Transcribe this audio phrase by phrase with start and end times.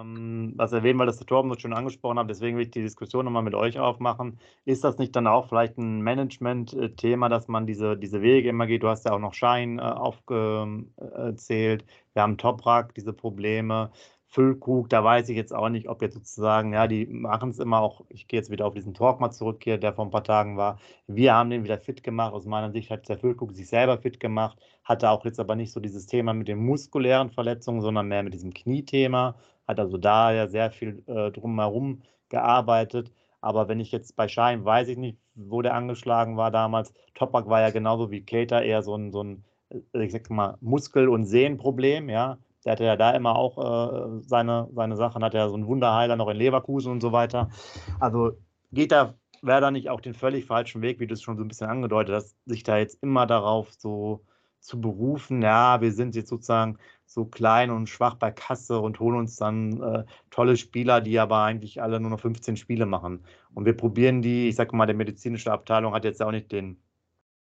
[0.00, 2.30] ähm, was erwähnen, weil das der Torben so schön angesprochen hat.
[2.30, 4.38] Deswegen will ich die Diskussion nochmal mit euch aufmachen.
[4.64, 8.82] Ist das nicht dann auch vielleicht ein Management-Thema, dass man diese, diese Wege immer geht?
[8.82, 11.84] Du hast ja auch noch Schein äh, aufgezählt.
[12.14, 13.90] Wir haben Toprak, diese Probleme.
[14.32, 17.80] Füllkrug, da weiß ich jetzt auch nicht, ob jetzt sozusagen, ja, die machen es immer
[17.80, 20.24] auch, ich gehe jetzt wieder auf diesen Talk mal zurück hier, der vor ein paar
[20.24, 20.78] Tagen war.
[21.06, 22.32] Wir haben den wieder fit gemacht.
[22.32, 25.70] Aus meiner Sicht hat der Füllkrug sich selber fit gemacht, hatte auch jetzt aber nicht
[25.70, 29.34] so dieses Thema mit den muskulären Verletzungen, sondern mehr mit diesem Kniethema.
[29.66, 33.12] Hat also da ja sehr viel äh, drumherum gearbeitet.
[33.40, 36.92] Aber wenn ich jetzt bei Schein, weiß ich nicht, wo der angeschlagen war damals.
[37.14, 40.56] Topak war ja genauso wie Keter eher so ein, so ein äh, ich sag mal,
[40.60, 42.38] Muskel- und Sehnenproblem, ja.
[42.64, 46.16] Der hatte ja da immer auch äh, seine, seine Sachen, hat ja so einen Wunderheiler
[46.16, 47.50] noch in Leverkusen und so weiter.
[47.98, 48.32] Also
[48.72, 51.48] geht da Werder nicht auch den völlig falschen Weg, wie du es schon so ein
[51.48, 54.24] bisschen angedeutet hast, sich da jetzt immer darauf so
[54.60, 56.78] zu berufen, ja, wir sind jetzt sozusagen
[57.14, 61.42] so klein und schwach bei Kasse und holen uns dann äh, tolle Spieler, die aber
[61.42, 63.24] eigentlich alle nur noch 15 Spiele machen.
[63.54, 66.82] Und wir probieren die, ich sage mal, der medizinische Abteilung hat jetzt auch nicht den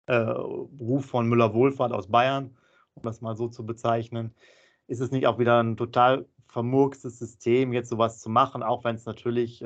[0.07, 2.55] äh, Ruf von Müller-Wohlfahrt aus Bayern,
[2.95, 4.33] um das mal so zu bezeichnen
[4.87, 8.95] ist es nicht auch wieder ein total vermurkstes System, jetzt sowas zu machen, auch wenn
[8.95, 9.65] es natürlich äh,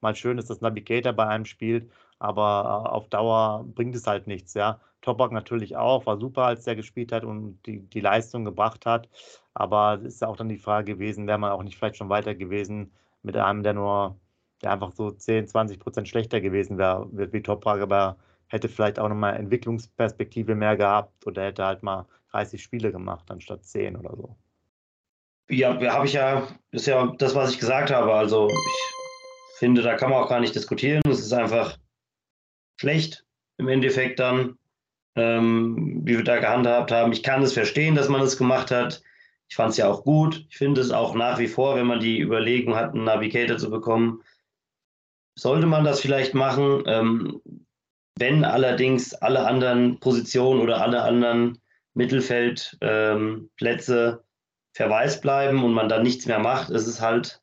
[0.00, 4.26] mal schön ist, dass Navigator bei einem spielt, aber äh, auf Dauer bringt es halt
[4.26, 4.80] nichts, ja.
[5.02, 9.08] Topok natürlich auch, war super, als der gespielt hat und die, die Leistung gebracht hat,
[9.52, 12.08] aber es ist ja auch dann die Frage gewesen, wäre man auch nicht vielleicht schon
[12.08, 12.92] weiter gewesen
[13.22, 14.16] mit einem, der nur,
[14.62, 18.16] der einfach so 10, 20 Prozent schlechter gewesen wäre, wie Toprak, aber
[18.48, 23.64] hätte vielleicht auch nochmal Entwicklungsperspektive mehr gehabt oder hätte halt mal 30 Spiele gemacht anstatt
[23.64, 24.36] 10 oder so.
[25.48, 28.14] Ja, habe ich ja, ist ja das, was ich gesagt habe.
[28.14, 31.02] Also ich finde, da kann man auch gar nicht diskutieren.
[31.08, 31.78] Es ist einfach
[32.80, 33.24] schlecht
[33.58, 34.58] im Endeffekt dann,
[35.16, 37.12] ähm, wie wir da gehandhabt haben.
[37.12, 39.02] Ich kann es verstehen, dass man es gemacht hat.
[39.48, 40.46] Ich fand es ja auch gut.
[40.48, 43.70] Ich finde es auch nach wie vor, wenn man die Überlegung hat, einen Navigator zu
[43.70, 44.22] bekommen,
[45.34, 46.84] sollte man das vielleicht machen.
[46.86, 47.40] Ähm,
[48.18, 51.58] wenn allerdings alle anderen Positionen oder alle anderen
[51.94, 54.18] Mittelfeldplätze ähm,
[54.74, 57.42] verwaist bleiben und man dann nichts mehr macht, ist es halt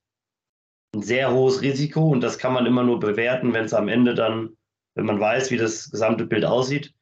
[0.96, 4.16] ein sehr hohes Risiko und das kann man immer nur bewerten, wenn es am Ende
[4.16, 4.58] dann,
[4.96, 6.94] wenn man weiß, wie das gesamte Bild aussieht.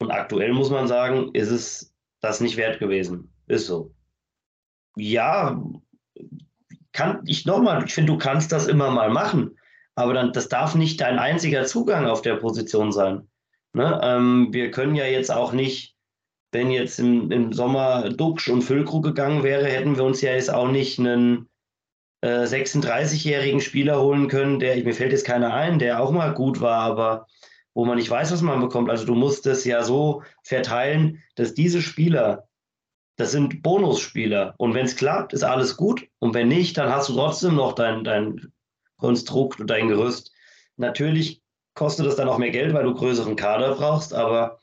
[0.00, 3.32] Und aktuell muss man sagen, ist es das nicht wert gewesen.
[3.46, 3.94] Ist so.
[4.96, 5.62] Ja,
[6.92, 9.56] kann ich nochmal, ich finde, du kannst das immer mal machen,
[9.94, 13.28] aber dann, das darf nicht dein einziger Zugang auf der Position sein.
[13.72, 14.00] Ne?
[14.02, 15.96] Ähm, wir können ja jetzt auch nicht
[16.52, 20.52] wenn jetzt im, im Sommer Duxch und Füllkrug gegangen wäre, hätten wir uns ja jetzt
[20.52, 21.48] auch nicht einen
[22.22, 26.60] äh, 36-jährigen Spieler holen können, der, mir fällt jetzt keiner ein, der auch mal gut
[26.60, 27.26] war, aber
[27.74, 28.90] wo man nicht weiß, was man bekommt.
[28.90, 32.48] Also du musst es ja so verteilen, dass diese Spieler,
[33.16, 34.54] das sind Bonusspieler.
[34.58, 36.06] Und wenn es klappt, ist alles gut.
[36.18, 38.52] Und wenn nicht, dann hast du trotzdem noch dein, dein
[38.96, 40.32] Konstrukt und dein Gerüst.
[40.76, 41.42] Natürlich
[41.74, 44.60] kostet das dann auch mehr Geld, weil du größeren Kader brauchst, aber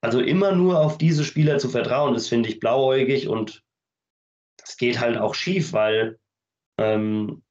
[0.00, 3.64] also immer nur auf diese Spieler zu vertrauen, das finde ich blauäugig und
[4.56, 6.18] das geht halt auch schief, weil
[6.78, 7.42] ähm,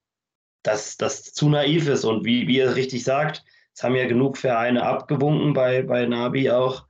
[0.63, 2.03] das, das zu naiv ist.
[2.03, 3.43] Und wie, wie ihr richtig sagt,
[3.75, 6.87] es haben ja genug Vereine abgewunken bei, bei Nabi auch,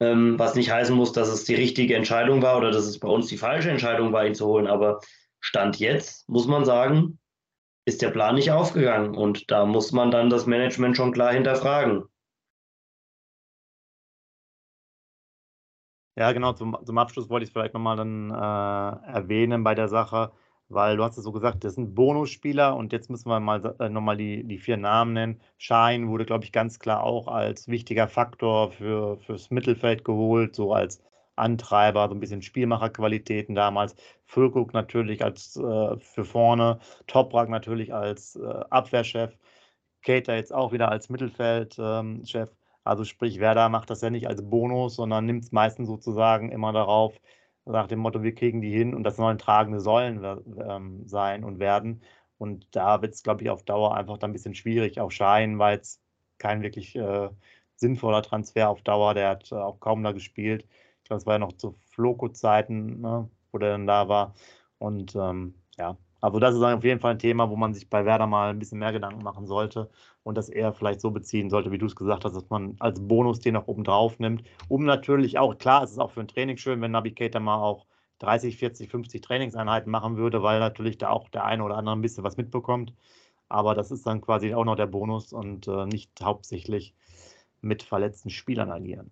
[0.00, 3.08] ähm, was nicht heißen muss, dass es die richtige Entscheidung war oder dass es bei
[3.08, 4.66] uns die falsche Entscheidung war, ihn zu holen.
[4.66, 5.00] Aber
[5.40, 7.18] Stand jetzt, muss man sagen,
[7.86, 9.14] ist der Plan nicht aufgegangen.
[9.14, 12.04] Und da muss man dann das Management schon klar hinterfragen.
[16.16, 19.88] Ja, genau, zum, zum Abschluss wollte ich es vielleicht nochmal dann äh, erwähnen bei der
[19.88, 20.32] Sache,
[20.70, 23.88] weil du hast es so gesagt, das sind Bonusspieler und jetzt müssen wir mal äh,
[23.88, 25.40] nochmal die, die vier Namen nennen.
[25.58, 30.72] Schein wurde, glaube ich, ganz klar auch als wichtiger Faktor für, fürs Mittelfeld geholt, so
[30.72, 31.02] als
[31.36, 33.96] Antreiber, so ein bisschen Spielmacherqualitäten damals.
[34.26, 39.36] Füllkrug natürlich als äh, für vorne, Toprak natürlich als äh, Abwehrchef,
[40.02, 42.48] Cater jetzt auch wieder als Mittelfeldchef.
[42.48, 46.50] Ähm, also sprich, Werder macht das ja nicht als Bonus, sondern nimmt es meistens sozusagen
[46.50, 47.20] immer darauf,
[47.70, 50.24] nach dem Motto, wir kriegen die hin und das sollen tragende Säulen
[50.68, 52.02] ähm, sein und werden.
[52.38, 55.00] Und da wird es, glaube ich, auf Dauer einfach dann ein bisschen schwierig.
[55.00, 56.00] Auch Schein war jetzt
[56.38, 57.28] kein wirklich äh,
[57.76, 59.14] sinnvoller Transfer auf Dauer.
[59.14, 60.66] Der hat äh, auch kaum da gespielt.
[60.98, 64.34] Ich glaube, es war ja noch zu Floco-Zeiten, ne, wo der dann da war.
[64.78, 68.04] Und ähm, ja, also das ist auf jeden Fall ein Thema, wo man sich bei
[68.04, 69.90] Werder mal ein bisschen mehr Gedanken machen sollte
[70.22, 73.00] und das eher vielleicht so beziehen sollte, wie du es gesagt hast, dass man als
[73.06, 76.28] Bonus den noch oben drauf nimmt, um natürlich auch, klar, es ist auch für ein
[76.28, 77.86] Training schön, wenn Navigator mal auch
[78.20, 82.02] 30, 40, 50 Trainingseinheiten machen würde, weil natürlich da auch der eine oder andere ein
[82.02, 82.92] bisschen was mitbekommt.
[83.48, 86.94] Aber das ist dann quasi auch noch der Bonus und äh, nicht hauptsächlich
[87.62, 89.10] mit verletzten Spielern agieren.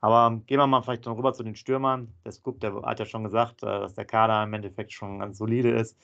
[0.00, 2.14] Aber gehen wir mal vielleicht dann rüber zu den Stürmern.
[2.24, 5.38] Der Scoop, der hat ja schon gesagt, äh, dass der Kader im Endeffekt schon ganz
[5.38, 5.98] solide ist.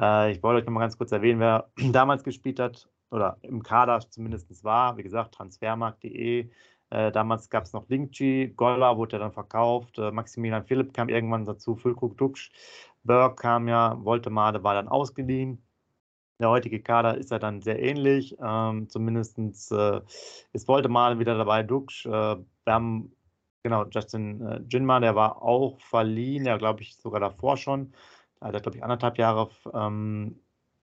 [0.00, 3.62] Äh, ich wollte euch noch mal ganz kurz erwähnen, wer damals gespielt hat oder im
[3.62, 4.96] Kader zumindest war.
[4.96, 6.50] Wie gesagt, transfermarkt.de.
[6.90, 11.44] Äh, damals gab es noch Linkji, Golla wurde dann verkauft, äh, Maximilian Philipp kam irgendwann
[11.44, 12.50] dazu, Füllkrug Duxch,
[13.04, 15.62] Berg kam ja, Woltemade war dann ausgeliehen.
[16.40, 18.36] Der heutige Kader ist ja dann sehr ähnlich.
[18.40, 19.38] Ähm, Zumindest
[19.72, 20.00] äh,
[20.52, 22.06] ist Woltemade wieder dabei, Duxch.
[22.06, 23.12] Äh, wir haben
[23.62, 27.92] genau Justin äh, Jinma, der war auch verliehen, ja glaube ich sogar davor schon.
[28.40, 30.40] Also, glaube ich, anderthalb Jahre ähm,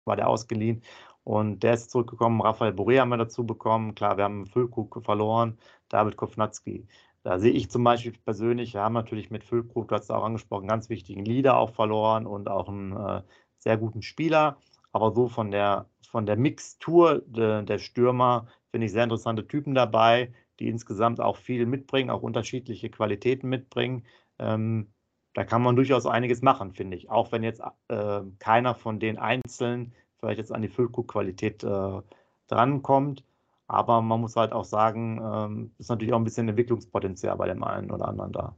[0.05, 0.83] war der ausgeliehen.
[1.25, 2.41] Und der ist zurückgekommen.
[2.41, 3.95] Raphael Boré haben wir dazu bekommen.
[3.95, 5.59] Klar, wir haben Füllkrug verloren,
[5.89, 6.87] David Kovnatski.
[7.23, 10.25] Da sehe ich zum Beispiel persönlich, wir haben natürlich mit Füllkrug, du hast es auch
[10.25, 13.23] angesprochen, ganz wichtigen Leader auch verloren und auch einen äh,
[13.59, 14.59] sehr guten Spieler.
[14.93, 19.75] Aber so von der, von der Mixtur de, der Stürmer finde ich sehr interessante Typen
[19.75, 24.07] dabei, die insgesamt auch viel mitbringen, auch unterschiedliche Qualitäten mitbringen.
[24.39, 24.93] Ähm,
[25.35, 27.11] da kann man durchaus einiges machen, finde ich.
[27.11, 32.03] Auch wenn jetzt äh, keiner von den Einzelnen vielleicht jetzt an die Füllkrug-Qualität äh,
[32.49, 33.25] drankommt.
[33.67, 37.63] Aber man muss halt auch sagen, ähm, ist natürlich auch ein bisschen Entwicklungspotenzial bei dem
[37.63, 38.57] einen oder anderen da.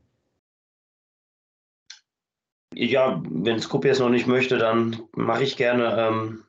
[2.74, 5.94] Ja, wenn Skup jetzt noch nicht möchte, dann mache ich gerne.
[5.98, 6.44] Ähm,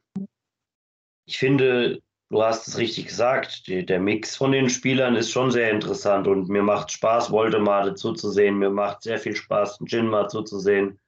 [1.25, 2.01] ich finde,
[2.33, 6.27] du hast es richtig gesagt, die, der Mix von den Spielern ist schon sehr interessant
[6.27, 8.57] und mir macht Spaß, Voldemar zuzusehen.
[8.57, 10.99] Mir macht sehr viel Spaß, Jinma zuzusehen.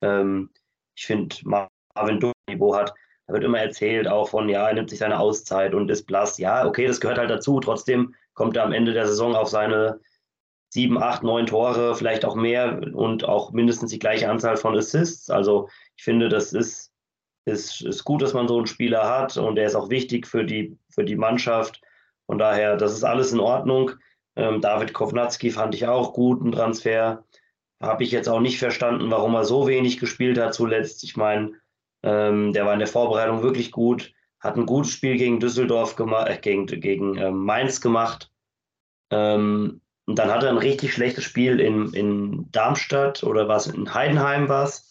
[0.00, 0.50] Ähm,
[0.94, 2.94] ich finde, Marvin Niveau hat
[3.30, 6.36] da wird immer erzählt auch von, ja, er nimmt sich seine Auszeit und ist blass.
[6.38, 7.60] Ja, okay, das gehört halt dazu.
[7.60, 10.00] Trotzdem kommt er am Ende der Saison auf seine
[10.70, 15.30] sieben, acht, neun Tore, vielleicht auch mehr und auch mindestens die gleiche Anzahl von Assists.
[15.30, 16.89] Also ich finde, das ist,
[17.50, 20.44] ist, ist gut, dass man so einen Spieler hat und er ist auch wichtig für
[20.44, 21.80] die, für die Mannschaft.
[22.26, 23.92] Von daher, das ist alles in Ordnung.
[24.36, 27.24] Ähm, David Kovnatski fand ich auch gut, ein Transfer.
[27.80, 31.02] Habe ich jetzt auch nicht verstanden, warum er so wenig gespielt hat zuletzt.
[31.04, 31.52] Ich meine,
[32.02, 36.28] ähm, der war in der Vorbereitung wirklich gut, hat ein gutes Spiel gegen Düsseldorf gemacht,
[36.28, 38.30] äh, gegen, gegen äh, Mainz gemacht.
[39.10, 43.92] Ähm, und dann hat er ein richtig schlechtes Spiel in, in Darmstadt oder was, in
[43.94, 44.89] Heidenheim war es.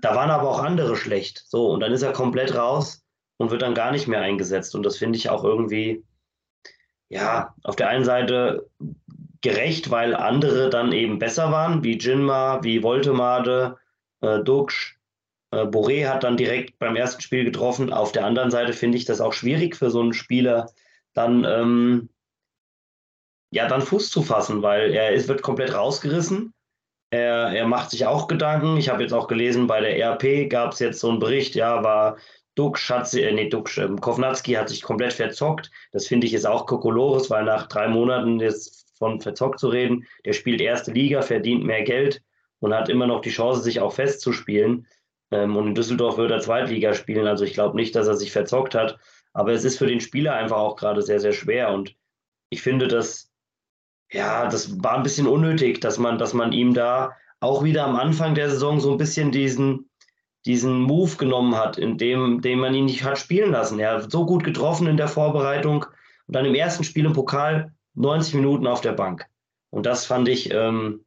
[0.00, 1.44] Da waren aber auch andere schlecht.
[1.48, 3.04] So, und dann ist er komplett raus
[3.36, 4.74] und wird dann gar nicht mehr eingesetzt.
[4.74, 6.04] Und das finde ich auch irgendwie,
[7.08, 8.68] ja, auf der einen Seite
[9.40, 13.76] gerecht, weil andere dann eben besser waren, wie Jinma, wie Voltemade,
[14.20, 14.98] äh, Duxch.
[15.50, 17.92] Äh, Boré hat dann direkt beim ersten Spiel getroffen.
[17.92, 20.70] Auf der anderen Seite finde ich das auch schwierig für so einen Spieler,
[21.14, 22.10] dann, ähm,
[23.50, 26.52] ja, dann Fuß zu fassen, weil er ist, wird komplett rausgerissen.
[27.10, 28.76] Er, er macht sich auch Gedanken.
[28.76, 31.82] Ich habe jetzt auch gelesen, bei der RP gab es jetzt so einen Bericht, ja,
[31.82, 32.18] war
[32.54, 35.70] Dux hat sie, äh, nee, Dux, äh, Kovnatski hat sich komplett verzockt.
[35.92, 40.04] Das finde ich jetzt auch Kokolores, weil nach drei Monaten jetzt von verzockt zu reden,
[40.24, 42.20] der spielt erste Liga, verdient mehr Geld
[42.58, 44.88] und hat immer noch die Chance, sich auch festzuspielen.
[45.30, 47.28] Ähm, und in Düsseldorf wird er Zweitliga spielen.
[47.28, 48.98] Also ich glaube nicht, dass er sich verzockt hat.
[49.32, 51.70] Aber es ist für den Spieler einfach auch gerade sehr, sehr schwer.
[51.70, 51.94] Und
[52.50, 53.27] ich finde, dass,
[54.10, 57.96] ja, das war ein bisschen unnötig, dass man, dass man ihm da auch wieder am
[57.96, 59.90] Anfang der Saison so ein bisschen diesen,
[60.46, 63.78] diesen Move genommen hat, in dem, dem man ihn nicht hat spielen lassen.
[63.78, 65.84] Er hat so gut getroffen in der Vorbereitung
[66.26, 69.26] und dann im ersten Spiel im Pokal 90 Minuten auf der Bank.
[69.70, 71.04] Und das fand ich ähm,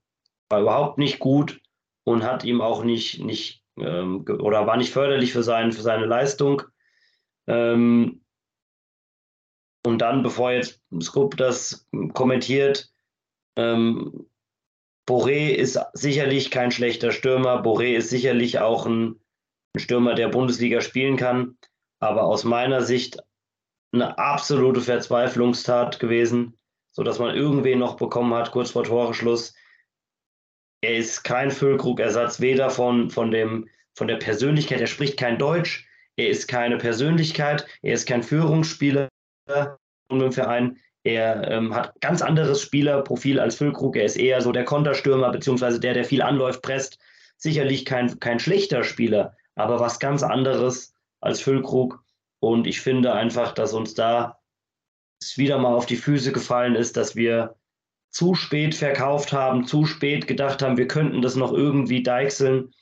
[0.52, 1.60] war überhaupt nicht gut
[2.04, 6.06] und hat ihm auch nicht, nicht ähm, oder war nicht förderlich für, sein, für seine
[6.06, 6.62] Leistung.
[7.48, 8.22] Ähm,
[9.84, 12.91] und dann, bevor jetzt Scoop das kommentiert,
[13.56, 14.28] ähm,
[15.08, 17.62] Boré ist sicherlich kein schlechter Stürmer.
[17.64, 19.20] Boré ist sicherlich auch ein,
[19.76, 21.58] ein Stürmer, der Bundesliga spielen kann.
[22.00, 23.18] Aber aus meiner Sicht
[23.94, 26.58] eine absolute Verzweiflungstat gewesen,
[26.92, 29.54] sodass man irgendwen noch bekommen hat, kurz vor Toreschluss,
[30.82, 35.88] er ist kein Füllkrug-Ersatz, weder von, von, dem, von der Persönlichkeit, er spricht kein Deutsch,
[36.16, 39.10] er ist keine Persönlichkeit, er ist kein Führungsspieler
[40.10, 40.80] im Verein.
[41.04, 43.96] Er ähm, hat ganz anderes Spielerprofil als Füllkrug.
[43.96, 47.00] Er ist eher so der Konterstürmer, beziehungsweise der, der viel anläuft, presst.
[47.38, 52.04] Sicherlich kein, kein schlechter Spieler, aber was ganz anderes als Füllkrug.
[52.40, 54.38] Und ich finde einfach, dass uns da
[55.20, 57.56] es wieder mal auf die Füße gefallen ist, dass wir
[58.10, 62.74] zu spät verkauft haben, zu spät gedacht haben, wir könnten das noch irgendwie deichseln.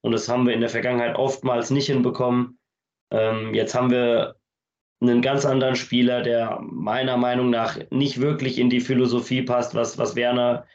[0.00, 2.58] Und das haben wir in der Vergangenheit oftmals nicht hinbekommen.
[3.10, 4.36] Ähm, jetzt haben wir
[5.00, 9.96] einen ganz anderen Spieler, der meiner Meinung nach nicht wirklich in die Philosophie passt, was,
[9.98, 10.66] was Werner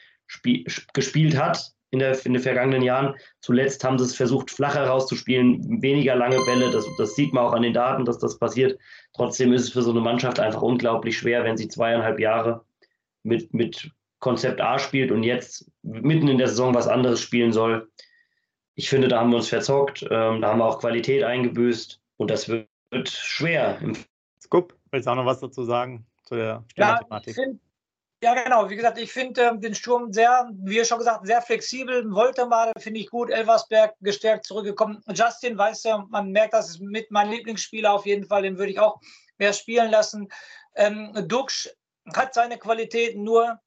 [0.93, 3.15] gespielt hat in, der, in den vergangenen Jahren.
[3.41, 6.71] Zuletzt haben sie es versucht, flacher rauszuspielen, weniger lange Bälle.
[6.71, 8.79] Das, das sieht man auch an den Daten, dass das passiert.
[9.13, 12.63] Trotzdem ist es für so eine Mannschaft einfach unglaublich schwer, wenn sie zweieinhalb Jahre
[13.23, 17.89] mit, mit Konzept A spielt und jetzt mitten in der Saison was anderes spielen soll.
[18.75, 22.31] ich finde, da haben wir uns verzockt, ähm, da haben wir auch Qualität eingebüßt und
[22.31, 22.67] das wird,
[23.09, 23.79] schwer.
[24.53, 27.35] Scoop, willst du auch noch was dazu sagen zu der Thematik?
[27.35, 27.45] Ja,
[28.21, 28.69] ja, genau.
[28.69, 32.13] Wie gesagt, ich finde ähm, den Sturm sehr, wie schon gesagt, sehr flexibel.
[32.13, 33.31] Wollte mal, finde ich gut.
[33.31, 35.01] Elversberg gestärkt zurückgekommen.
[35.11, 38.43] Justin, weiß ja, man merkt, das ist mit meinem Lieblingsspieler auf jeden Fall.
[38.43, 39.01] Den würde ich auch
[39.39, 40.29] mehr spielen lassen.
[40.75, 41.75] Ähm, Dux
[42.13, 43.59] hat seine Qualitäten, nur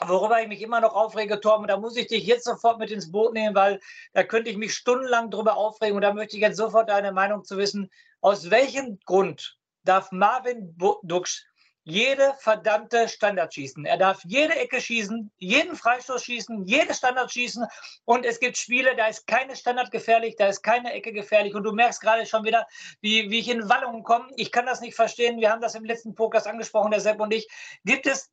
[0.00, 3.12] worüber ich mich immer noch aufrege, Torben, da muss ich dich jetzt sofort mit ins
[3.12, 3.78] Boot nehmen, weil
[4.14, 7.44] da könnte ich mich stundenlang drüber aufregen und da möchte ich jetzt sofort deine Meinung
[7.44, 7.88] zu wissen.
[8.20, 11.44] Aus welchem Grund darf Marvin Dux
[11.84, 13.84] jede verdammte Standard schießen.
[13.84, 17.66] Er darf jede Ecke schießen, jeden Freistoß schießen, jede Standard schießen.
[18.06, 21.54] Und es gibt Spiele, da ist keine Standard gefährlich, da ist keine Ecke gefährlich.
[21.54, 22.66] Und du merkst gerade schon wieder,
[23.02, 24.28] wie, wie ich in Wallungen komme.
[24.36, 25.40] Ich kann das nicht verstehen.
[25.40, 27.46] Wir haben das im letzten Podcast angesprochen, der Sepp und ich.
[27.84, 28.30] Gibt es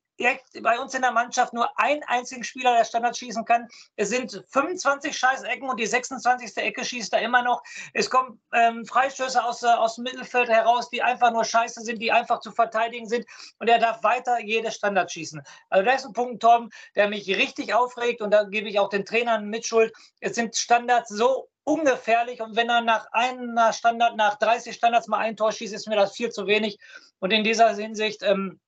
[0.62, 3.68] bei uns in der Mannschaft nur einen einzigen Spieler, der Standard schießen kann.
[3.96, 6.58] Es sind 25 Scheißecken und die 26.
[6.58, 7.62] Ecke schießt er immer noch.
[7.94, 12.02] Es kommen ähm, Freistöße aus, äh, aus dem Mittelfeld heraus, die einfach nur scheiße sind,
[12.02, 13.26] die einfach zu verteidigen sind.
[13.60, 15.42] Und er darf weiter jede Standard schießen.
[15.70, 18.90] Also da ist ein Punkt, Tom, der mich richtig aufregt und da gebe ich auch
[18.90, 19.94] den Trainern Mitschuld.
[20.20, 25.20] Es sind Standards so ungefährlich und wenn er nach einer Standard, nach 30 Standards mal
[25.20, 26.80] ein Tor schießt, ist mir das viel zu wenig.
[27.20, 28.60] Und in dieser Hinsicht ähm,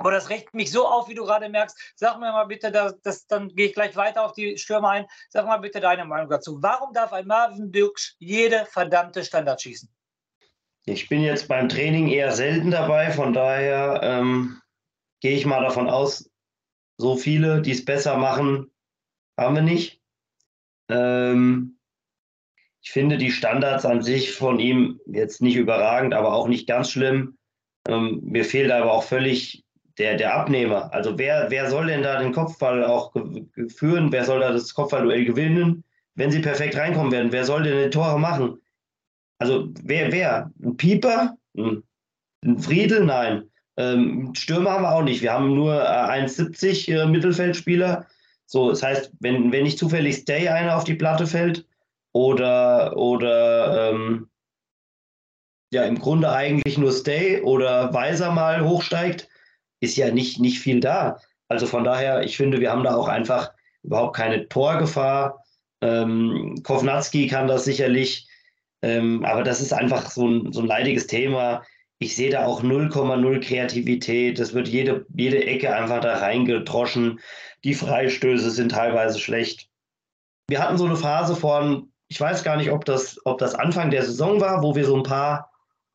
[0.00, 1.92] aber das regt mich so auf, wie du gerade merkst.
[1.94, 5.06] Sag mir mal bitte, das, das, dann gehe ich gleich weiter auf die Stürmer ein.
[5.28, 6.56] Sag mal bitte deine Meinung dazu.
[6.62, 9.90] Warum darf ein Marvin Dukes jede verdammte Standard schießen?
[10.86, 14.62] Ich bin jetzt beim Training eher selten dabei, von daher ähm,
[15.20, 16.30] gehe ich mal davon aus,
[16.96, 18.72] so viele, die es besser machen,
[19.36, 20.00] haben wir nicht.
[20.88, 21.78] Ähm,
[22.80, 26.90] ich finde die Standards an sich von ihm jetzt nicht überragend, aber auch nicht ganz
[26.90, 27.36] schlimm.
[27.86, 29.62] Ähm, mir fehlt aber auch völlig
[29.98, 30.92] der, der Abnehmer.
[30.92, 33.14] Also wer, wer soll denn da den Kopfball auch
[33.68, 34.12] führen?
[34.12, 37.32] Wer soll da das Kopfballduell gewinnen, wenn sie perfekt reinkommen werden?
[37.32, 38.60] Wer soll denn die Tore machen?
[39.38, 40.50] Also wer, wer?
[40.62, 41.36] Ein Pieper?
[41.56, 43.04] Ein Friedel?
[43.04, 43.50] Nein.
[43.76, 45.22] Ähm, Stürmer haben wir auch nicht.
[45.22, 48.06] Wir haben nur äh, 1,70 äh, Mittelfeldspieler.
[48.44, 51.66] So, das heißt, wenn, wenn nicht zufällig Stay einer auf die Platte fällt
[52.12, 54.28] oder, oder ähm,
[55.72, 59.29] ja, im Grunde eigentlich nur Stay oder Weiser mal hochsteigt,
[59.80, 61.18] ist ja nicht, nicht viel da.
[61.48, 65.42] Also von daher, ich finde, wir haben da auch einfach überhaupt keine Torgefahr.
[65.80, 68.28] Ähm, Kovnatski kann das sicherlich,
[68.82, 71.64] ähm, aber das ist einfach so ein, so ein leidiges Thema.
[71.98, 74.38] Ich sehe da auch 0,0 Kreativität.
[74.38, 77.20] Das wird jede, jede Ecke einfach da reingedroschen.
[77.64, 79.68] Die Freistöße sind teilweise schlecht.
[80.48, 83.90] Wir hatten so eine Phase von, ich weiß gar nicht, ob das, ob das Anfang
[83.90, 85.50] der Saison war, wo wir so ein paar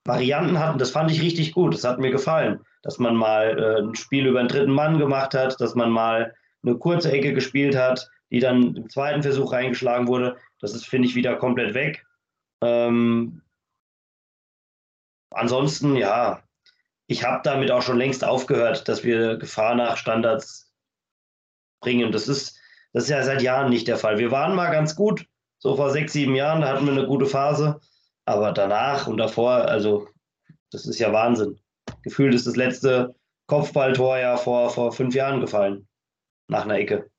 [0.06, 0.80] Varianten hatten.
[0.80, 1.74] Das fand ich richtig gut.
[1.74, 5.34] Das hat mir gefallen dass man mal äh, ein Spiel über einen dritten Mann gemacht
[5.34, 10.08] hat, dass man mal eine kurze Ecke gespielt hat, die dann im zweiten Versuch reingeschlagen
[10.08, 10.38] wurde.
[10.60, 12.06] Das ist, finde ich, wieder komplett weg.
[12.62, 13.42] Ähm,
[15.32, 16.44] ansonsten, ja,
[17.08, 20.72] ich habe damit auch schon längst aufgehört, dass wir Gefahr nach Standards
[21.82, 22.12] bringen.
[22.12, 22.56] Das ist,
[22.94, 24.20] das ist ja seit Jahren nicht der Fall.
[24.20, 25.26] Wir waren mal ganz gut,
[25.58, 27.80] so vor sechs, sieben Jahren, da hatten wir eine gute Phase.
[28.26, 30.08] Aber danach und davor, also,
[30.70, 31.60] das ist ja Wahnsinn
[32.06, 33.16] gefühlt ist das letzte
[33.48, 35.88] Kopfballtor ja vor, vor fünf Jahren gefallen.
[36.48, 37.10] Nach einer Ecke.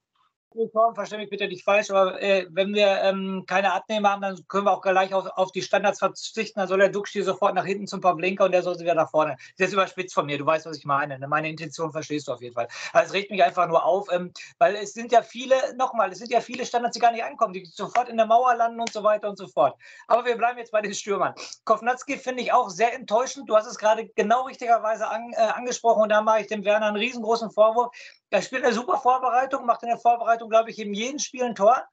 [0.72, 4.48] Form, verstehe mich bitte nicht falsch, aber äh, wenn wir ähm, keine Abnehmer haben, dann
[4.48, 6.58] können wir auch gleich auf, auf die Standards verzichten.
[6.58, 9.10] Dann soll der Duxch sofort nach hinten zum Pavlenka und der soll sie wieder nach
[9.10, 9.36] vorne.
[9.58, 11.18] Das ist überspitzt von mir, du weißt, was ich meine.
[11.18, 11.28] Ne?
[11.28, 12.68] Meine Intention verstehst du auf jeden Fall.
[12.92, 16.18] Also es regt mich einfach nur auf, ähm, weil es sind ja viele, nochmal, es
[16.18, 18.92] sind ja viele Standards, die gar nicht ankommen, die sofort in der Mauer landen und
[18.92, 19.76] so weiter und so fort.
[20.08, 21.34] Aber wir bleiben jetzt bei den Stürmern.
[21.64, 23.48] Kovnatski finde ich auch sehr enttäuschend.
[23.48, 26.86] Du hast es gerade genau richtigerweise an, äh, angesprochen und da mache ich dem Werner
[26.86, 27.94] einen riesengroßen Vorwurf.
[28.30, 31.54] Er spielt eine super Vorbereitung, macht in der Vorbereitung, glaube ich, in jedem Spiel ein
[31.54, 31.84] Tor.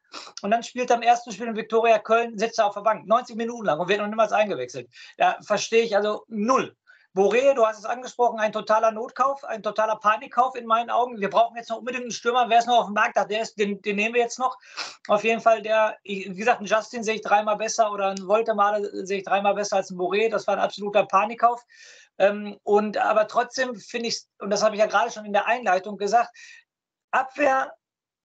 [0.42, 3.08] Und dann spielt er am ersten Spiel in Viktoria Köln, sitzt er auf der Bank,
[3.08, 4.90] 90 Minuten lang und wird noch niemals eingewechselt.
[5.18, 6.75] Da verstehe ich also null.
[7.16, 11.20] Boré, du hast es angesprochen, ein totaler Notkauf, ein totaler Panikkauf in meinen Augen.
[11.20, 12.50] Wir brauchen jetzt noch unbedingt einen Stürmer.
[12.50, 13.18] Wer ist noch auf dem Markt?
[13.30, 14.58] Der ist, den, den nehmen wir jetzt noch.
[15.08, 19.06] Auf jeden Fall, der, wie gesagt, einen Justin sehe ich dreimal besser oder einen Voltemade
[19.06, 20.28] sehe ich dreimal besser als einen Boré.
[20.32, 21.63] Das war ein absoluter Panikkauf.
[22.17, 25.48] Ähm, und aber trotzdem finde ich, und das habe ich ja gerade schon in der
[25.48, 26.29] Einleitung gesagt,
[27.12, 27.74] Abwehr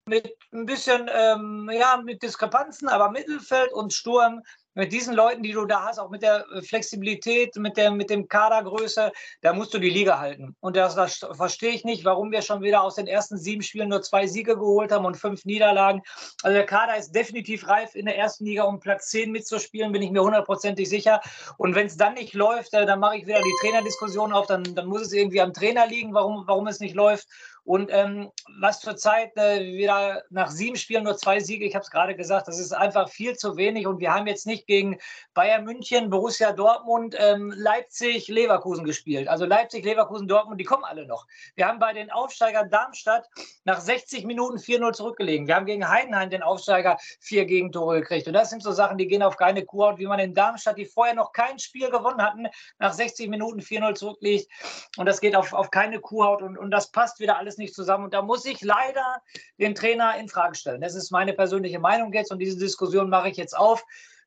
[0.07, 4.43] mit ein bisschen, ähm, ja, mit Diskrepanzen, aber Mittelfeld und Sturm
[4.75, 8.11] mit diesen Leuten, die du da hast, auch mit der äh, Flexibilität, mit, der, mit
[8.11, 10.57] dem Kadergröße, da musst du die Liga halten.
[10.61, 13.89] Und das, das verstehe ich nicht, warum wir schon wieder aus den ersten sieben Spielen
[13.89, 16.03] nur zwei Siege geholt haben und fünf Niederlagen.
[16.43, 20.03] Also der Kader ist definitiv reif in der ersten Liga, um Platz 10 mitzuspielen, bin
[20.03, 21.21] ich mir hundertprozentig sicher.
[21.57, 24.63] Und wenn es dann nicht läuft, äh, dann mache ich wieder die Trainerdiskussion auf, dann,
[24.75, 27.29] dann muss es irgendwie am Trainer liegen, warum, warum es nicht läuft.
[27.65, 28.31] Und ähm,
[28.61, 32.47] was zurzeit äh, wieder nach sieben Spielen nur zwei Siege, ich habe es gerade gesagt,
[32.47, 33.87] das ist einfach viel zu wenig.
[33.87, 34.99] Und wir haben jetzt nicht gegen
[35.33, 39.29] Bayern München, Borussia Dortmund, ähm, Leipzig, Leverkusen gespielt.
[39.29, 41.27] Also Leipzig, Leverkusen, Dortmund, die kommen alle noch.
[41.55, 43.27] Wir haben bei den Aufsteigern Darmstadt
[43.65, 45.47] nach 60 Minuten 4-0 zurückgelegen.
[45.47, 48.27] Wir haben gegen Heidenheim den Aufsteiger vier Gegentore gekriegt.
[48.27, 50.85] Und das sind so Sachen, die gehen auf keine Kurhaut, wie man in Darmstadt, die
[50.85, 52.47] vorher noch kein Spiel gewonnen hatten,
[52.79, 54.51] nach 60 Minuten 4-0 zurückliegt.
[54.99, 58.05] Und das geht auf, auf keine Kuhhaut und, und das passt wieder alles nicht zusammen.
[58.05, 59.23] Und da muss ich leider
[59.59, 60.81] den Trainer in Frage stellen.
[60.81, 63.85] Das ist meine persönliche Meinung jetzt und diese Diskussion mache ich jetzt auf.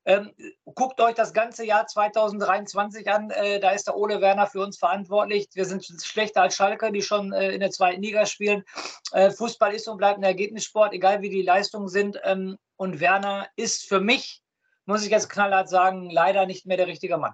[0.08, 0.32] Ähm,
[0.64, 3.30] guckt euch das ganze Jahr 2023 an.
[3.30, 5.50] Äh, da ist der Ole Werner für uns verantwortlich.
[5.54, 8.64] Wir sind schlechter als Schalke, die schon äh, in der zweiten Liga spielen.
[9.12, 12.22] Äh, Fußball ist und bleibt ein Ergebnissport, egal wie die Leistungen sind.
[12.24, 14.42] Ähm, und Werner ist für mich,
[14.86, 17.34] muss ich jetzt knallhart sagen, leider nicht mehr der richtige Mann.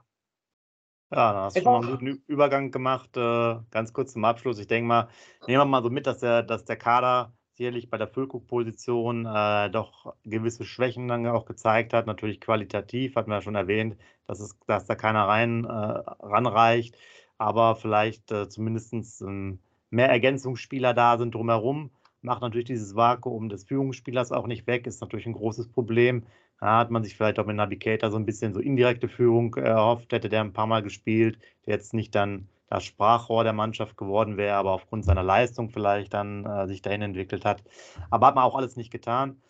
[1.15, 3.15] Ja, da hast du schon mal einen guten Übergang gemacht.
[3.15, 4.57] Äh, ganz kurz zum Abschluss.
[4.57, 5.09] Ich denke mal,
[5.47, 9.69] nehmen wir mal so mit, dass der, dass der Kader sicherlich bei der Füllkrug-Position äh,
[9.69, 12.07] doch gewisse Schwächen dann auch gezeigt hat.
[12.07, 16.97] Natürlich qualitativ, hatten wir ja schon erwähnt, dass, es, dass da keiner rein äh, ranreicht,
[17.37, 19.59] aber vielleicht äh, zumindest ähm,
[19.91, 21.91] mehr Ergänzungsspieler da sind drumherum.
[22.21, 26.25] Macht natürlich dieses Vakuum des Führungsspielers auch nicht weg, ist natürlich ein großes Problem.
[26.59, 30.29] Hat man sich vielleicht auch mit Navigator so ein bisschen so indirekte Führung erhofft, hätte
[30.29, 34.55] der ein paar Mal gespielt, der jetzt nicht dann das Sprachrohr der Mannschaft geworden wäre,
[34.55, 37.63] aber aufgrund seiner Leistung vielleicht dann äh, sich dahin entwickelt hat.
[38.09, 39.41] Aber hat man auch alles nicht getan.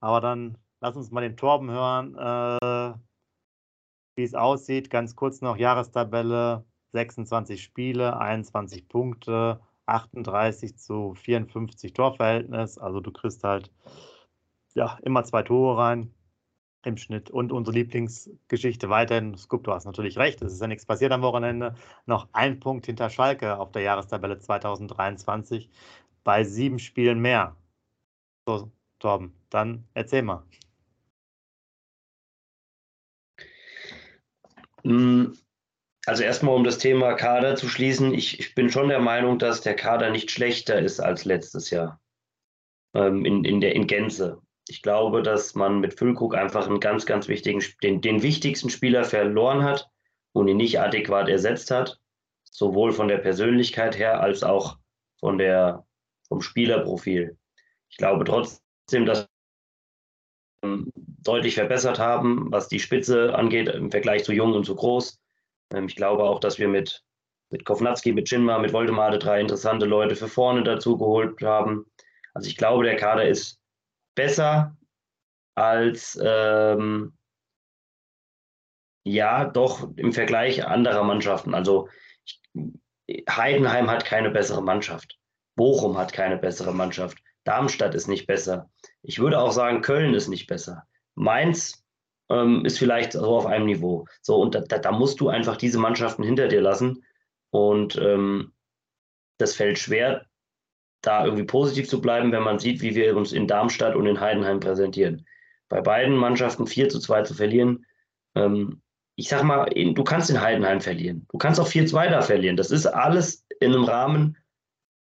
[0.00, 2.94] Aber dann lass uns mal den Torben hören, äh,
[4.16, 4.90] wie es aussieht.
[4.90, 12.78] Ganz kurz noch Jahrestabelle, 26 Spiele, 21 Punkte, 38 zu 54 Torverhältnis.
[12.78, 13.72] Also du kriegst halt
[14.74, 16.14] ja immer zwei Tore rein
[16.84, 17.30] im Schnitt.
[17.30, 21.22] Und unsere Lieblingsgeschichte weiterhin, Scoop, du hast natürlich recht, es ist ja nichts passiert am
[21.22, 21.74] Wochenende.
[22.06, 25.70] Noch ein Punkt hinter Schalke auf der Jahrestabelle 2023
[26.24, 27.56] bei sieben Spielen mehr.
[28.46, 30.44] So, Torben, dann erzähl mal.
[34.84, 35.36] Hm,
[36.06, 39.60] also erstmal, um das Thema Kader zu schließen, ich, ich bin schon der Meinung, dass
[39.60, 42.00] der Kader nicht schlechter ist als letztes Jahr
[42.94, 47.06] ähm, in, in, der, in Gänze ich glaube, dass man mit Füllkrug einfach einen ganz,
[47.06, 49.88] ganz wichtigen, den, den wichtigsten Spieler verloren hat
[50.32, 51.98] und ihn nicht adäquat ersetzt hat,
[52.50, 54.78] sowohl von der Persönlichkeit her als auch
[55.20, 55.86] von der,
[56.28, 57.36] vom Spielerprofil.
[57.88, 59.28] Ich glaube trotzdem, dass
[60.62, 60.84] wir
[61.22, 65.20] deutlich verbessert haben, was die Spitze angeht, im Vergleich zu jung und zu groß.
[65.72, 67.02] Ähm, ich glaube auch, dass wir mit,
[67.50, 71.86] mit Kovnatski, mit Chinma, mit Voldemade drei interessante Leute für vorne dazu geholt haben.
[72.34, 73.57] Also ich glaube, der Kader ist
[74.18, 74.76] besser
[75.54, 77.16] als ähm,
[79.04, 81.54] ja, doch im Vergleich anderer Mannschaften.
[81.54, 81.88] Also
[83.30, 85.16] Heidenheim hat keine bessere Mannschaft.
[85.54, 87.18] Bochum hat keine bessere Mannschaft.
[87.44, 88.68] Darmstadt ist nicht besser.
[89.02, 90.82] Ich würde auch sagen, Köln ist nicht besser.
[91.14, 91.84] Mainz
[92.28, 94.04] ähm, ist vielleicht so auf einem Niveau.
[94.20, 97.04] So, und da, da, musst du einfach diese Mannschaften hinter dir lassen.
[97.50, 98.52] Und ähm,
[99.38, 100.26] das fällt schwer,
[101.02, 104.20] da irgendwie positiv zu bleiben, wenn man sieht, wie wir uns in Darmstadt und in
[104.20, 105.26] Heidenheim präsentieren.
[105.68, 107.86] Bei beiden Mannschaften 4 zu 2 zu verlieren,
[108.34, 108.82] ähm,
[109.18, 111.26] ich sag mal, in, du kannst in Heidenheim verlieren.
[111.30, 112.56] Du kannst auch 4-2 da verlieren.
[112.56, 114.36] Das ist alles in einem Rahmen,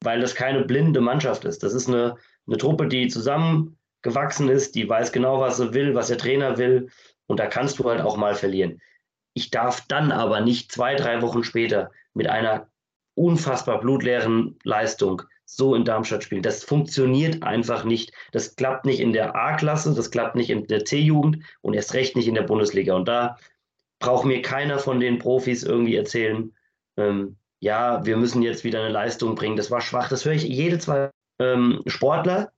[0.02, 1.63] weil das keine blinde Mannschaft ist.
[1.63, 6.08] Das ist eine, eine Truppe, die zusammengewachsen ist, die weiß genau, was sie will, was
[6.08, 6.89] der Trainer will.
[7.28, 8.82] Und da kannst du halt auch mal verlieren.
[9.34, 12.67] Ich darf dann aber nicht zwei, drei Wochen später mit einer
[13.15, 15.22] unfassbar blutleeren Leistung
[15.56, 16.42] so in Darmstadt spielen.
[16.42, 18.13] Das funktioniert einfach nicht.
[18.32, 22.16] Das klappt nicht in der A-Klasse, das klappt nicht in der C-Jugend und erst recht
[22.16, 22.96] nicht in der Bundesliga.
[22.96, 23.38] Und da
[24.00, 26.54] braucht mir keiner von den Profis irgendwie erzählen,
[26.98, 29.56] ähm, ja, wir müssen jetzt wieder eine Leistung bringen.
[29.56, 30.10] Das war schwach.
[30.10, 32.52] Das höre ich jede zwei ähm, Sportler,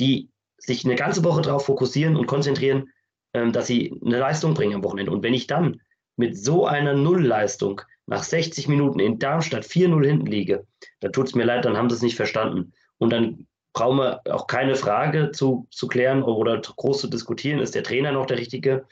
[0.00, 2.88] die sich eine ganze Woche darauf fokussieren und konzentrieren,
[3.34, 5.12] ähm, dass sie eine Leistung bringen am Wochenende.
[5.12, 5.80] Und wenn ich dann
[6.16, 10.66] mit so einer Nullleistung nach 60 Minuten in Darmstadt 4-0 hinten liege,
[11.00, 12.72] da tut es mir leid, dann haben sie es nicht verstanden.
[12.96, 17.74] Und dann brauchen wir auch keine Frage zu, zu klären oder groß zu diskutieren, ist
[17.74, 18.86] der Trainer noch der Richtige?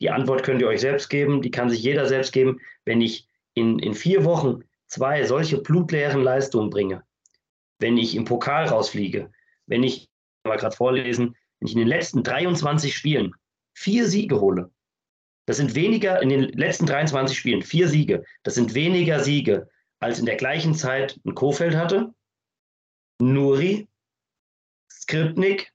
[0.00, 2.58] Die Antwort könnt ihr euch selbst geben, die kann sich jeder selbst geben.
[2.84, 7.04] Wenn ich in, in vier Wochen zwei solche blutleeren Leistungen bringe,
[7.78, 9.30] wenn ich im Pokal rausfliege,
[9.66, 10.08] wenn ich,
[10.44, 13.32] mal gerade vorlesen, wenn ich in den letzten 23 Spielen
[13.74, 14.70] vier Siege hole,
[15.46, 18.24] das sind weniger in den letzten 23 Spielen, vier Siege.
[18.42, 19.68] Das sind weniger Siege,
[20.00, 22.14] als in der gleichen Zeit ein Kofeld hatte,
[23.20, 23.88] Nuri,
[24.90, 25.72] Skripnik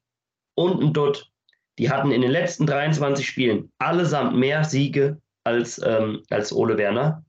[0.55, 1.31] und ein Dutt.
[1.77, 7.25] Die hatten in den letzten 23 Spielen allesamt mehr Siege als, ähm, als Ole Werner.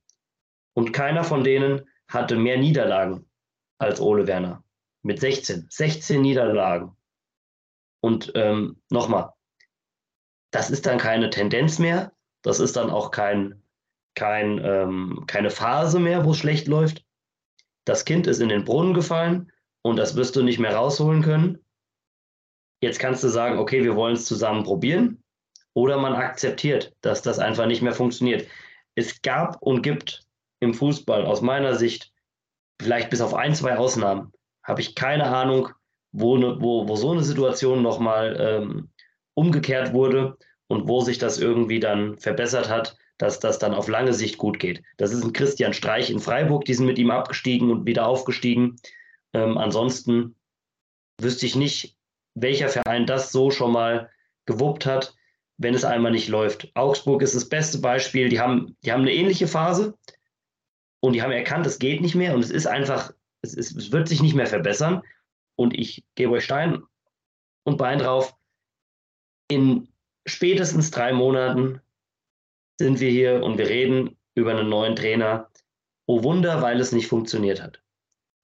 [0.74, 3.30] Und keiner von denen hatte mehr Niederlagen
[3.78, 4.64] als Ole Werner.
[5.02, 5.66] mit 16.
[5.70, 6.94] 16 Niederlagen.
[8.02, 9.32] Und ähm, nochmal,
[10.50, 12.12] das ist dann keine Tendenz mehr.
[12.42, 13.62] Das ist dann auch kein,
[14.14, 17.04] kein, ähm, keine Phase mehr, wo es schlecht läuft.
[17.84, 21.58] Das Kind ist in den Brunnen gefallen und das wirst du nicht mehr rausholen können.
[22.82, 25.22] Jetzt kannst du sagen, okay, wir wollen es zusammen probieren.
[25.74, 28.48] Oder man akzeptiert, dass das einfach nicht mehr funktioniert.
[28.94, 30.24] Es gab und gibt
[30.60, 32.12] im Fußball aus meiner Sicht,
[32.80, 35.68] vielleicht bis auf ein, zwei Ausnahmen, habe ich keine Ahnung,
[36.12, 38.90] wo, ne, wo, wo so eine Situation nochmal ähm,
[39.34, 40.36] umgekehrt wurde
[40.70, 44.60] und wo sich das irgendwie dann verbessert hat, dass das dann auf lange Sicht gut
[44.60, 44.82] geht.
[44.98, 48.76] Das ist ein Christian Streich in Freiburg, die sind mit ihm abgestiegen und wieder aufgestiegen.
[49.32, 50.36] Ähm, ansonsten
[51.20, 51.96] wüsste ich nicht,
[52.34, 54.10] welcher Verein das so schon mal
[54.46, 55.16] gewuppt hat,
[55.58, 56.70] wenn es einmal nicht läuft.
[56.74, 58.28] Augsburg ist das beste Beispiel.
[58.28, 59.98] Die haben, die haben eine ähnliche Phase
[61.00, 63.90] und die haben erkannt, es geht nicht mehr und es ist einfach, es, ist, es
[63.90, 65.02] wird sich nicht mehr verbessern.
[65.56, 66.80] Und ich gebe euch Stein
[67.64, 68.36] und Bein drauf.
[69.48, 69.89] In
[70.30, 71.80] spätestens drei Monaten
[72.78, 75.50] sind wir hier und wir reden über einen neuen Trainer.
[76.06, 77.82] Oh Wunder, weil es nicht funktioniert hat.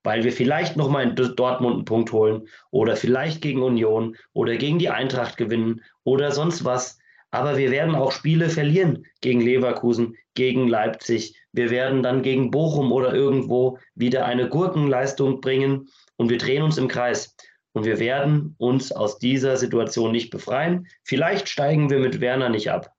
[0.03, 4.79] Weil wir vielleicht nochmal in Dortmund einen Punkt holen oder vielleicht gegen Union oder gegen
[4.79, 6.99] die Eintracht gewinnen oder sonst was.
[7.31, 11.37] Aber wir werden auch Spiele verlieren gegen Leverkusen, gegen Leipzig.
[11.53, 16.79] Wir werden dann gegen Bochum oder irgendwo wieder eine Gurkenleistung bringen und wir drehen uns
[16.79, 17.36] im Kreis.
[17.77, 20.89] Und wir werden uns aus dieser Situation nicht befreien.
[21.05, 22.95] Vielleicht steigen wir mit Werner nicht ab.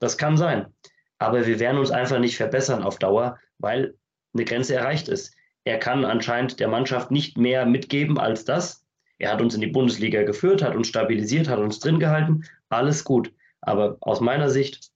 [0.00, 0.72] Das kann sein.
[1.18, 3.98] Aber wir werden uns einfach nicht verbessern auf Dauer, weil
[4.32, 5.34] eine Grenze erreicht ist.
[5.64, 8.82] Er kann anscheinend der Mannschaft nicht mehr mitgeben als das.
[9.18, 12.44] Er hat uns in die Bundesliga geführt, hat uns stabilisiert, hat uns drin gehalten.
[12.70, 13.30] Alles gut.
[13.60, 14.90] Aber aus meiner Sicht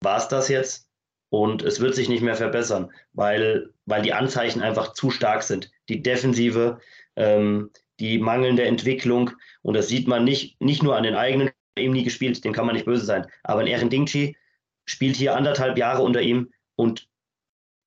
[0.00, 0.88] war es das jetzt
[1.28, 5.70] und es wird sich nicht mehr verbessern, weil, weil die Anzeichen einfach zu stark sind.
[5.90, 6.80] Die Defensive,
[7.16, 9.30] ähm, die mangelnde Entwicklung
[9.62, 12.66] und das sieht man nicht, nicht nur an den eigenen, ihm nie gespielt, dem kann
[12.66, 14.36] man nicht böse sein, aber ein Erin Dingchi
[14.84, 17.08] spielt hier anderthalb Jahre unter ihm und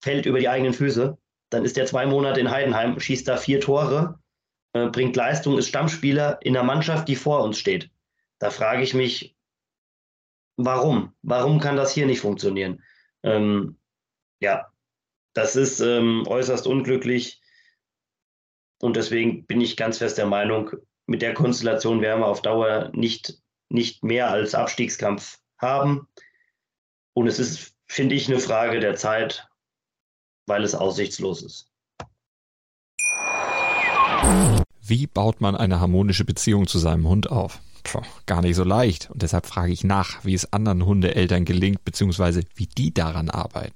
[0.01, 1.17] fällt über die eigenen Füße.
[1.49, 4.19] Dann ist er zwei Monate in Heidenheim, schießt da vier Tore,
[4.73, 7.89] äh, bringt Leistung, ist Stammspieler in der Mannschaft, die vor uns steht.
[8.39, 9.35] Da frage ich mich,
[10.57, 11.13] warum?
[11.21, 12.83] Warum kann das hier nicht funktionieren?
[13.23, 13.77] Ähm,
[14.39, 14.67] ja,
[15.33, 17.41] das ist ähm, äußerst unglücklich.
[18.81, 20.71] Und deswegen bin ich ganz fest der Meinung,
[21.07, 26.07] mit der Konstellation werden wir auf Dauer nicht, nicht mehr als Abstiegskampf haben.
[27.13, 29.47] Und es ist, finde ich, eine Frage der Zeit,
[30.45, 31.71] weil es aussichtslos ist.
[34.81, 37.59] Wie baut man eine harmonische Beziehung zu seinem Hund auf?
[37.83, 39.09] Puh, gar nicht so leicht.
[39.09, 43.75] Und deshalb frage ich nach, wie es anderen Hundeeltern gelingt, beziehungsweise wie die daran arbeiten.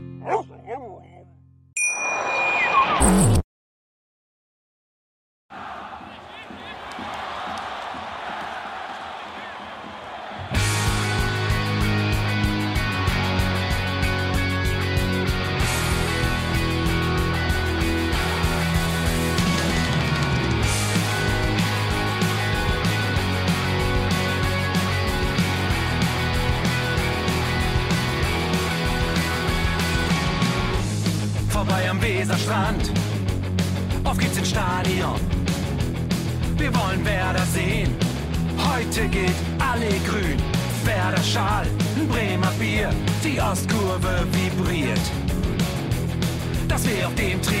[47.11, 47.60] Auf dem Trikot.